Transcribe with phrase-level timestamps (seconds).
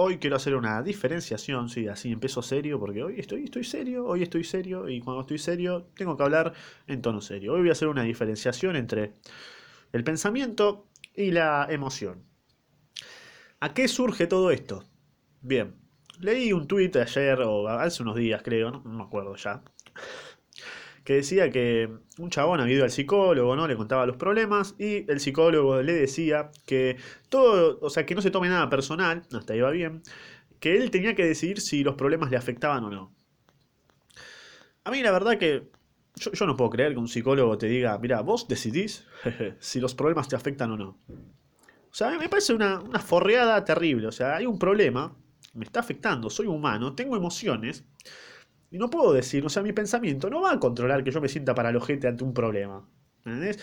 [0.00, 4.22] hoy quiero hacer una diferenciación, sí, así empiezo serio, porque hoy estoy, estoy serio, hoy
[4.22, 6.54] estoy serio, y cuando estoy serio tengo que hablar
[6.86, 7.52] en tono serio.
[7.52, 9.14] Hoy voy a hacer una diferenciación entre
[9.92, 12.24] el pensamiento y la emoción.
[13.60, 14.84] ¿A qué surge todo esto?
[15.42, 15.74] Bien,
[16.18, 19.62] leí un tuit ayer, o hace unos días creo, no, me acuerdo ya,
[21.04, 23.66] que decía que un chabón había ido al psicólogo, ¿no?
[23.66, 26.96] Le contaba los problemas y el psicólogo le decía que
[27.28, 30.02] todo, o sea, que no se tome nada personal, hasta ahí va bien,
[30.60, 33.14] que él tenía que decidir si los problemas le afectaban o no.
[34.84, 35.70] A mí la verdad que
[36.16, 39.06] yo, no puedo creer que un psicólogo te diga, mira, vos decidís
[39.58, 40.98] si los problemas te afectan o no.
[41.08, 44.06] O sea, me parece una, una forreada terrible.
[44.06, 45.16] O sea, hay un problema,
[45.54, 47.84] me está afectando, soy humano, tengo emociones.
[48.70, 51.28] Y no puedo decir, o sea, mi pensamiento no va a controlar que yo me
[51.28, 52.88] sienta para el ojete ante un problema.
[53.24, 53.58] ¿Entendés?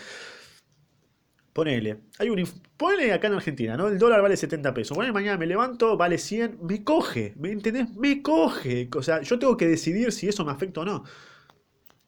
[1.52, 2.44] Ponele, hay un
[2.76, 3.88] ponele acá en Argentina, ¿no?
[3.88, 4.96] El dólar vale 70 pesos.
[4.96, 7.90] Ponele mañana me levanto, vale 100, me coge, ¿me entendés?
[7.96, 8.88] Me coge.
[8.94, 11.04] O sea, yo tengo que decidir si eso me afecta o no.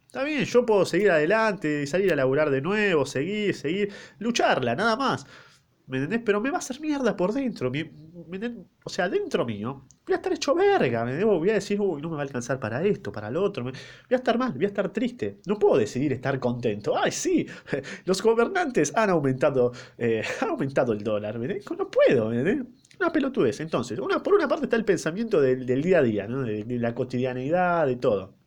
[0.06, 4.96] Está bien, yo puedo seguir adelante, salir a laburar de nuevo, seguir, seguir, lucharla, nada
[4.96, 5.26] más.
[5.90, 6.22] ¿Me entendés?
[6.24, 7.70] Pero me va a hacer mierda por dentro.
[8.84, 11.04] o sea, dentro mío, voy a estar hecho verga.
[11.04, 11.38] ¿me debo?
[11.38, 13.64] Voy a decir, uy, no me va a alcanzar para esto, para lo otro.
[13.64, 13.72] voy
[14.10, 15.40] a estar mal, voy a estar triste.
[15.46, 16.96] No puedo decidir estar contento.
[16.96, 17.46] Ay, sí,
[18.04, 21.38] los gobernantes han aumentado, eh, aumentado el dólar.
[21.38, 22.62] ¿me No puedo, ¿me?
[23.00, 23.60] Una pelotudez.
[23.60, 26.42] Entonces, una, por una parte está el pensamiento del, día a día, ¿no?
[26.42, 28.39] de la cotidianeidad, de todo.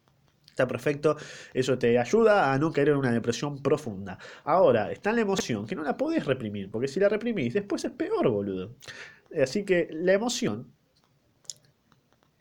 [0.53, 1.17] Está perfecto,
[1.51, 4.19] eso te ayuda a no caer en una depresión profunda.
[4.43, 7.91] Ahora, está la emoción, que no la podés reprimir, porque si la reprimís, después es
[7.91, 8.75] peor, boludo.
[9.41, 10.71] Así que la emoción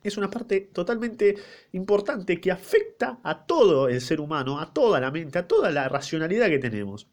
[0.03, 1.37] es una parte totalmente
[1.73, 5.89] importante que afecta a todo el ser humano, a toda la mente, a toda la
[5.89, 7.09] racionalidad que tenemos.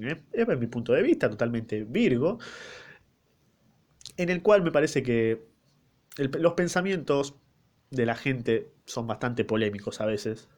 [0.00, 0.22] ¿Eh?
[0.32, 2.38] Es mi punto de vista, totalmente virgo,
[4.16, 5.48] en el cual me parece que
[6.16, 7.34] los pensamientos
[7.90, 10.48] de la gente son bastante polémicos a veces.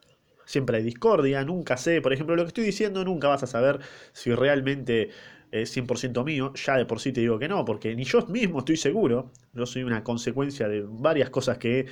[0.45, 3.79] Siempre hay discordia, nunca sé, por ejemplo, lo que estoy diciendo nunca vas a saber
[4.13, 5.11] si realmente
[5.53, 8.61] es 100% mío, ya de por sí te digo que no, porque ni yo mismo
[8.61, 11.87] estoy seguro, yo soy una consecuencia de varias cosas que he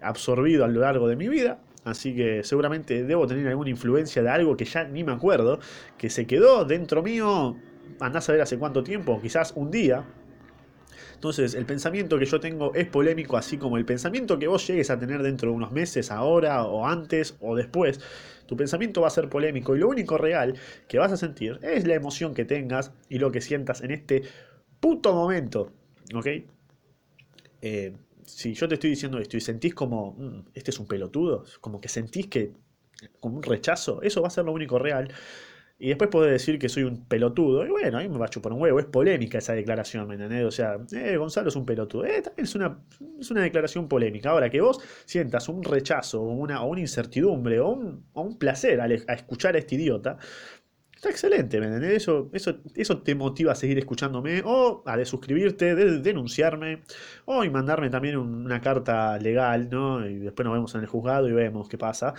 [0.00, 4.30] absorbido a lo largo de mi vida, así que seguramente debo tener alguna influencia de
[4.30, 5.60] algo que ya ni me acuerdo,
[5.96, 7.56] que se quedó dentro mío,
[8.00, 10.04] andás a ver hace cuánto tiempo, quizás un día,
[11.24, 14.90] entonces, el pensamiento que yo tengo es polémico, así como el pensamiento que vos llegues
[14.90, 17.98] a tener dentro de unos meses, ahora, o antes, o después.
[18.44, 20.54] Tu pensamiento va a ser polémico y lo único real
[20.86, 24.24] que vas a sentir es la emoción que tengas y lo que sientas en este
[24.80, 25.72] puto momento.
[26.14, 26.26] ¿Ok?
[27.62, 27.96] Eh,
[28.26, 31.80] si yo te estoy diciendo esto y sentís como, mm, este es un pelotudo, como
[31.80, 32.52] que sentís que,
[33.18, 35.08] como un rechazo, eso va a ser lo único real.
[35.78, 37.66] Y después puede decir que soy un pelotudo.
[37.66, 38.78] Y bueno, a mí me va a chupar un huevo.
[38.78, 40.44] Es polémica esa declaración, ¿me entendés?
[40.44, 42.04] O sea, eh, Gonzalo es un pelotudo.
[42.04, 42.78] Eh, también es una,
[43.18, 44.30] es una declaración polémica.
[44.30, 48.86] Ahora, que vos sientas un rechazo o una, una incertidumbre o un, un placer a
[48.86, 50.18] escuchar a este idiota,
[51.04, 51.94] está excelente, ¿me?
[51.94, 56.82] Eso, eso, eso te motiva a seguir escuchándome o a desuscribirte, de, denunciarme
[57.26, 60.06] o y mandarme también una carta legal, ¿no?
[60.06, 62.14] Y después nos vemos en el juzgado y vemos qué pasa.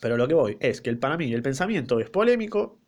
[0.00, 2.78] Pero lo que voy es que el, para mí el pensamiento es polémico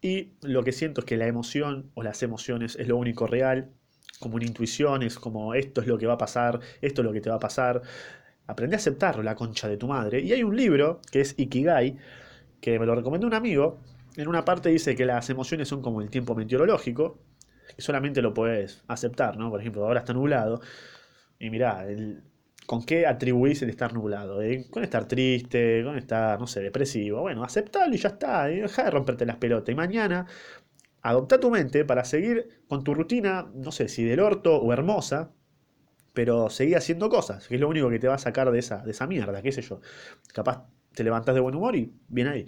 [0.00, 3.70] y lo que siento es que la emoción o las emociones es lo único real,
[4.20, 7.12] como una intuición, es como esto es lo que va a pasar, esto es lo
[7.12, 7.82] que te va a pasar.
[8.46, 10.20] Aprende a aceptarlo, la concha de tu madre.
[10.20, 11.96] Y hay un libro que es Ikigai,
[12.60, 13.80] que me lo recomendó un amigo.
[14.16, 17.18] En una parte dice que las emociones son como el tiempo meteorológico,
[17.74, 19.50] que solamente lo puedes aceptar, ¿no?
[19.50, 20.60] Por ejemplo, ahora está nublado.
[21.38, 22.22] Y mirá, el,
[22.66, 24.40] ¿Con qué atribuís el estar nublado?
[24.42, 24.66] ¿Eh?
[24.70, 27.20] Con estar triste, con estar, no sé, depresivo.
[27.20, 28.50] Bueno, aceptalo y ya está.
[28.50, 28.62] ¿eh?
[28.62, 29.72] Deja de romperte las pelotas.
[29.72, 30.26] Y mañana,
[31.02, 35.32] adopta tu mente para seguir con tu rutina, no sé si del orto o hermosa,
[36.14, 38.78] pero seguí haciendo cosas, que es lo único que te va a sacar de esa,
[38.78, 39.80] de esa mierda, qué sé yo.
[40.32, 42.46] Capaz te levantás de buen humor y bien ahí.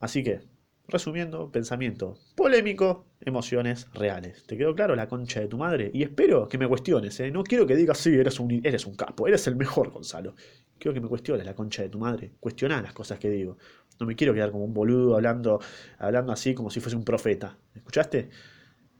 [0.00, 0.42] Así que,
[0.92, 4.44] Resumiendo, pensamiento polémico, emociones reales.
[4.46, 5.90] ¿Te quedó claro la concha de tu madre?
[5.94, 7.30] Y espero que me cuestiones, ¿eh?
[7.30, 10.34] No quiero que digas, sí, eres un, eres un capo, eres el mejor, Gonzalo.
[10.78, 12.32] Quiero que me cuestiones la concha de tu madre.
[12.38, 13.56] Cuestiona las cosas que digo.
[14.00, 15.60] No me quiero quedar como un boludo hablando,
[15.98, 17.56] hablando así como si fuese un profeta.
[17.74, 18.28] ¿Escuchaste?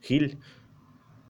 [0.01, 0.39] Gil.